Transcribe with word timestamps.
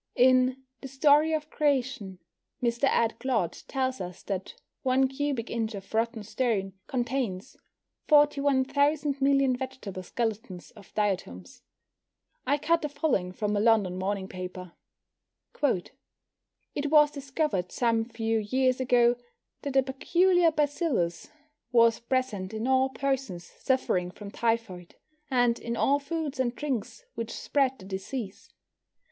In 0.15 0.63
The 0.81 0.87
Story 0.87 1.31
of 1.31 1.51
Creation 1.51 2.17
Mr. 2.59 2.85
Ed. 2.85 3.19
Clodd 3.19 3.59
tells 3.67 4.01
us 4.01 4.23
that 4.23 4.55
one 4.81 5.07
cubic 5.07 5.51
inch 5.51 5.75
of 5.75 5.93
rotten 5.93 6.23
stone 6.23 6.73
contains 6.87 7.55
41 8.07 8.65
thousand 8.65 9.21
million 9.21 9.55
vegetable 9.55 10.01
skeletons 10.01 10.71
of 10.71 10.91
diatoms. 10.95 11.61
I 12.47 12.57
cut 12.57 12.81
the 12.81 12.89
following 12.89 13.31
from 13.31 13.55
a 13.55 13.59
London 13.59 13.95
morning 13.99 14.27
paper: 14.27 14.71
It 15.61 16.87
was 16.89 17.11
discovered 17.11 17.71
some 17.71 18.03
few 18.03 18.39
years 18.39 18.79
ago 18.79 19.17
that 19.61 19.75
a 19.75 19.83
peculiar 19.83 20.49
bacillus 20.51 21.29
was 21.71 21.99
present 21.99 22.55
in 22.55 22.65
all 22.65 22.89
persons 22.89 23.43
suffering 23.43 24.09
from 24.09 24.31
typhoid, 24.31 24.95
and 25.29 25.59
in 25.59 25.77
all 25.77 25.99
foods 25.99 26.39
and 26.39 26.55
drinks 26.55 27.05
which 27.13 27.31
spread 27.31 27.77
the 27.77 27.85
disease. 27.85 28.51